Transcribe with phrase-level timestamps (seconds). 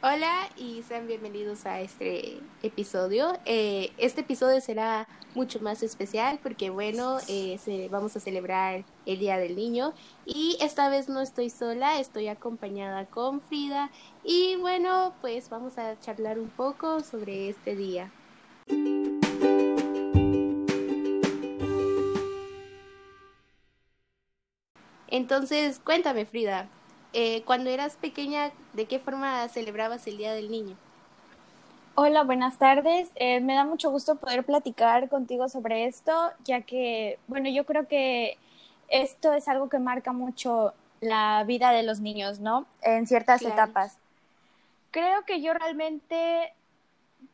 [0.00, 3.36] Hola y sean bienvenidos a este episodio.
[3.46, 9.18] Eh, este episodio será mucho más especial porque, bueno, eh, se, vamos a celebrar el
[9.18, 13.90] Día del Niño y esta vez no estoy sola, estoy acompañada con Frida
[14.22, 18.12] y, bueno, pues vamos a charlar un poco sobre este día.
[25.08, 26.68] Entonces, cuéntame, Frida,
[27.12, 30.76] eh, cuando eras pequeña, ¿de qué forma celebrabas el Día del Niño?
[31.94, 33.10] Hola, buenas tardes.
[33.16, 37.88] Eh, me da mucho gusto poder platicar contigo sobre esto, ya que, bueno, yo creo
[37.88, 38.38] que
[38.88, 42.66] esto es algo que marca mucho la vida de los niños, ¿no?
[42.82, 43.96] En ciertas etapas.
[44.90, 46.52] Creo que yo realmente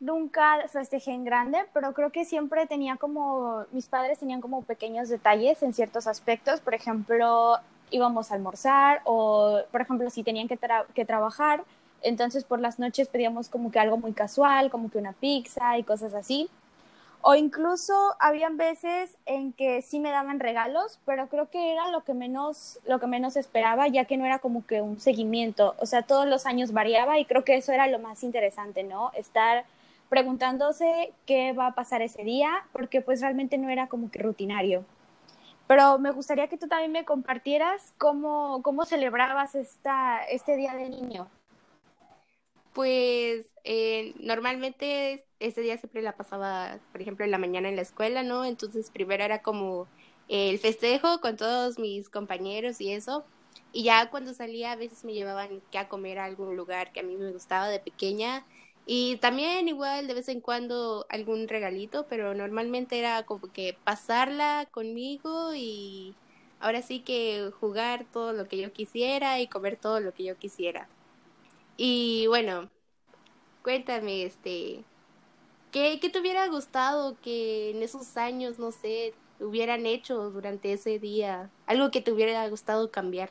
[0.00, 5.08] nunca festejé en grande, pero creo que siempre tenía como, mis padres tenían como pequeños
[5.08, 7.58] detalles en ciertos aspectos, por ejemplo,
[7.92, 10.58] íbamos a almorzar o, por ejemplo, si tenían que,
[10.94, 11.64] que trabajar,
[12.02, 15.84] entonces por las noches pedíamos como que algo muy casual, como que una pizza y
[15.84, 16.50] cosas así.
[17.24, 22.02] O incluso habían veces en que sí me daban regalos, pero creo que era lo
[22.02, 25.86] que menos lo que menos esperaba, ya que no era como que un seguimiento, o
[25.86, 29.12] sea, todos los años variaba y creo que eso era lo más interesante, ¿no?
[29.14, 29.64] Estar
[30.08, 34.84] preguntándose qué va a pasar ese día, porque pues realmente no era como que rutinario.
[35.66, 40.90] Pero me gustaría que tú también me compartieras cómo, cómo celebrabas esta, este Día del
[40.90, 41.28] Niño.
[42.72, 47.82] Pues eh, normalmente ese día siempre la pasaba, por ejemplo, en la mañana en la
[47.82, 48.44] escuela, ¿no?
[48.44, 49.88] Entonces primero era como
[50.28, 53.24] el festejo con todos mis compañeros y eso.
[53.72, 57.00] Y ya cuando salía a veces me llevaban que a comer a algún lugar que
[57.00, 58.44] a mí me gustaba de pequeña
[58.86, 64.66] y también igual de vez en cuando algún regalito, pero normalmente era como que pasarla
[64.70, 66.16] conmigo y
[66.60, 70.36] ahora sí que jugar todo lo que yo quisiera y comer todo lo que yo
[70.38, 70.88] quisiera.
[71.76, 72.70] Y bueno,
[73.62, 74.84] cuéntame, este,
[75.72, 80.98] ¿qué, qué te hubiera gustado que en esos años, no sé, hubieran hecho durante ese
[80.98, 81.50] día?
[81.66, 83.30] Algo que te hubiera gustado cambiar.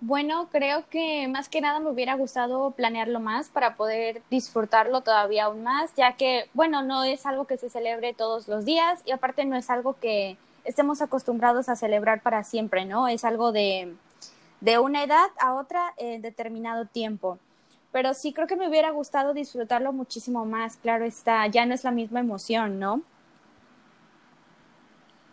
[0.00, 5.44] Bueno, creo que más que nada me hubiera gustado planearlo más para poder disfrutarlo todavía
[5.46, 9.12] aún más, ya que, bueno, no es algo que se celebre todos los días y
[9.12, 13.08] aparte no es algo que estemos acostumbrados a celebrar para siempre, ¿no?
[13.08, 13.94] Es algo de,
[14.60, 17.38] de una edad a otra en determinado tiempo.
[17.92, 21.84] Pero sí creo que me hubiera gustado disfrutarlo muchísimo más, claro está, ya no es
[21.84, 23.02] la misma emoción, ¿no?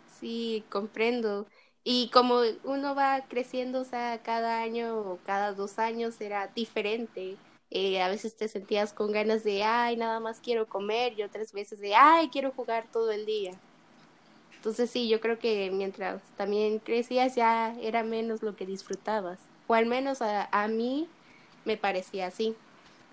[0.06, 1.48] Sí, comprendo.
[1.84, 7.36] Y como uno va creciendo, o sea, cada año o cada dos años era diferente.
[7.70, 11.52] Eh, a veces te sentías con ganas de, ay, nada más quiero comer, y otras
[11.52, 13.52] veces de, ay, quiero jugar todo el día.
[14.56, 19.38] Entonces sí, yo creo que mientras también crecías ya era menos lo que disfrutabas.
[19.66, 21.06] O al menos a, a mí
[21.66, 22.56] me parecía así.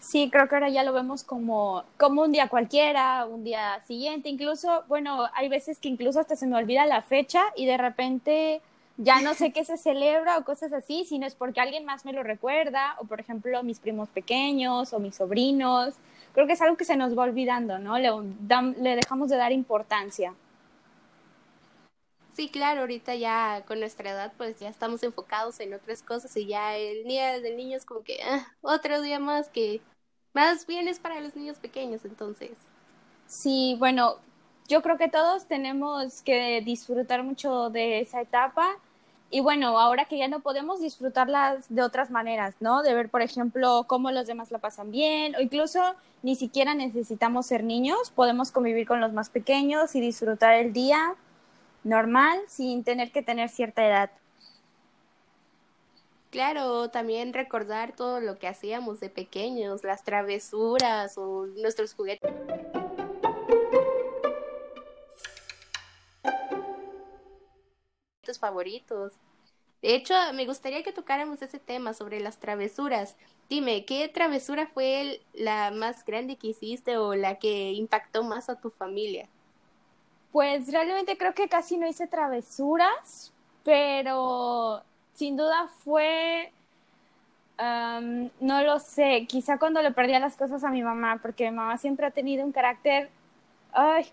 [0.01, 4.29] Sí, creo que ahora ya lo vemos como, como un día cualquiera, un día siguiente,
[4.29, 8.61] incluso, bueno, hay veces que incluso hasta se me olvida la fecha y de repente
[8.97, 12.13] ya no sé qué se celebra o cosas así, sino es porque alguien más me
[12.13, 15.93] lo recuerda, o por ejemplo mis primos pequeños o mis sobrinos.
[16.33, 17.99] Creo que es algo que se nos va olvidando, ¿no?
[17.99, 18.09] Le,
[18.77, 20.33] le dejamos de dar importancia.
[22.33, 26.47] Sí, claro, ahorita ya con nuestra edad pues ya estamos enfocados en otras cosas y
[26.47, 29.81] ya el día del niño es como que ah, otro día más que
[30.33, 32.51] más bien es para los niños pequeños, entonces.
[33.27, 34.15] Sí, bueno,
[34.67, 38.67] yo creo que todos tenemos que disfrutar mucho de esa etapa.
[39.29, 42.83] Y bueno, ahora que ya no podemos disfrutarlas de otras maneras, ¿no?
[42.83, 47.45] De ver, por ejemplo, cómo los demás la pasan bien, o incluso ni siquiera necesitamos
[47.45, 51.15] ser niños, podemos convivir con los más pequeños y disfrutar el día
[51.83, 54.11] normal sin tener que tener cierta edad.
[56.31, 62.31] Claro, también recordar todo lo que hacíamos de pequeños, las travesuras o nuestros juguetes.
[68.39, 69.13] favoritos.
[69.81, 73.15] De hecho, me gustaría que tocáramos ese tema sobre las travesuras.
[73.49, 78.59] Dime, ¿qué travesura fue la más grande que hiciste o la que impactó más a
[78.59, 79.27] tu familia?
[80.31, 83.33] Pues realmente creo que casi no hice travesuras,
[83.63, 84.83] pero
[85.21, 86.51] sin duda fue,
[87.59, 91.77] no lo sé, quizá cuando le perdía las cosas a mi mamá, porque mi mamá
[91.77, 93.11] siempre ha tenido un carácter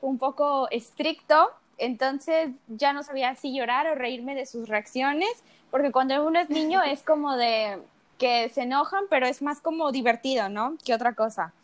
[0.03, 5.31] un poco estricto, entonces ya no sabía si llorar o reírme de sus reacciones,
[5.71, 7.81] porque cuando uno es niño es como de
[8.19, 10.77] que se enojan, pero es más como divertido, ¿no?
[10.85, 11.55] Que otra cosa.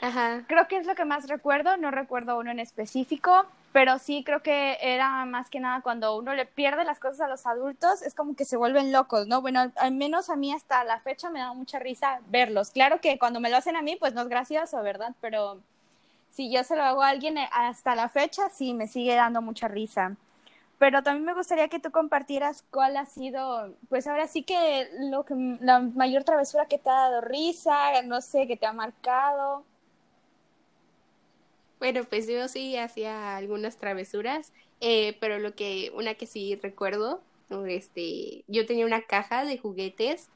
[0.00, 0.44] Ajá.
[0.48, 3.44] Creo que es lo que más recuerdo, no recuerdo uno en específico,
[3.78, 7.28] pero sí creo que era más que nada cuando uno le pierde las cosas a
[7.28, 9.40] los adultos, es como que se vuelven locos, ¿no?
[9.40, 12.70] Bueno, al menos a mí hasta la fecha me da mucha risa verlos.
[12.70, 15.14] Claro que cuando me lo hacen a mí, pues no es gracioso, ¿verdad?
[15.20, 15.60] Pero
[16.32, 19.42] si yo se lo hago a alguien eh, hasta la fecha, sí me sigue dando
[19.42, 20.16] mucha risa.
[20.78, 25.24] Pero también me gustaría que tú compartieras cuál ha sido, pues ahora sí que lo
[25.24, 29.62] que la mayor travesura que te ha dado risa, no sé, que te ha marcado.
[31.78, 37.22] Bueno, pues yo sí hacía algunas travesuras, eh, pero lo que, una que sí recuerdo,
[37.68, 40.28] este, yo tenía una caja de juguetes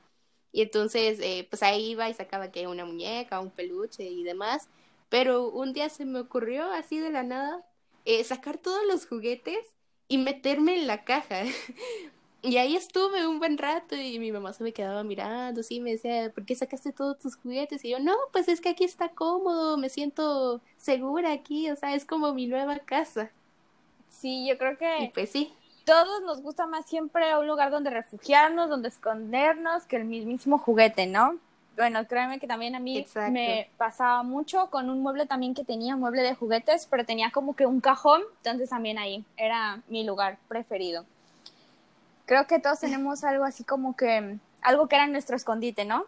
[0.52, 4.68] y entonces, eh, pues ahí iba y sacaba que una muñeca, un peluche y demás,
[5.08, 7.64] pero un día se me ocurrió así de la nada
[8.04, 9.76] eh, sacar todos los juguetes
[10.08, 11.44] y meterme en la caja.
[12.44, 15.92] Y ahí estuve un buen rato y mi mamá se me quedaba mirando, sí, me
[15.92, 17.84] decía, ¿por qué sacaste todos tus juguetes?
[17.84, 21.94] Y yo, no, pues es que aquí está cómodo, me siento segura aquí, o sea,
[21.94, 23.30] es como mi nueva casa.
[24.08, 25.04] Sí, yo creo que...
[25.04, 25.54] Y pues sí.
[25.84, 31.06] Todos nos gusta más siempre un lugar donde refugiarnos, donde escondernos, que el mismísimo juguete,
[31.06, 31.36] ¿no?
[31.76, 35.94] Bueno, créeme que también a mí me pasaba mucho con un mueble también que tenía,
[35.94, 40.04] un mueble de juguetes, pero tenía como que un cajón, entonces también ahí era mi
[40.04, 41.06] lugar preferido
[42.26, 46.06] creo que todos tenemos algo así como que, algo que era nuestro escondite, ¿no?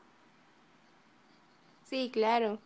[1.85, 2.59] Sí, claro.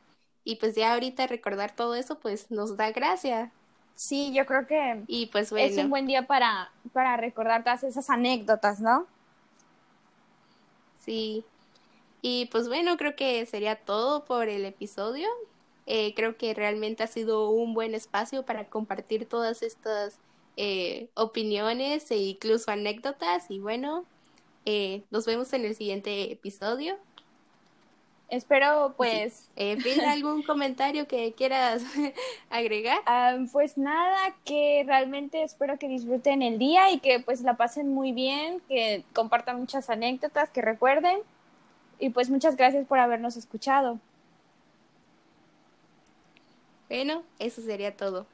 [0.45, 3.53] Y pues ya ahorita recordar todo eso, pues nos da gracia.
[3.95, 8.09] Sí, yo creo que y pues es un buen día para, para recordar todas esas
[8.11, 9.06] anécdotas, ¿no?
[11.05, 11.45] Sí.
[12.23, 15.29] Y pues bueno, creo que sería todo por el episodio.
[15.87, 20.19] Eh, creo que realmente ha sido un buen espacio para compartir todas estas
[20.60, 23.49] eh, opiniones e incluso anécdotas.
[23.49, 24.05] Y bueno,
[24.66, 26.96] eh, nos vemos en el siguiente episodio.
[28.28, 29.49] Espero pues...
[29.55, 29.78] Eh,
[30.08, 31.84] algún comentario que quieras
[32.50, 32.99] agregar?
[33.06, 37.94] Ah, pues nada, que realmente espero que disfruten el día y que pues la pasen
[37.94, 41.20] muy bien, que compartan muchas anécdotas, que recuerden.
[42.00, 44.00] Y pues muchas gracias por habernos escuchado.
[46.88, 48.26] Bueno, eso sería todo.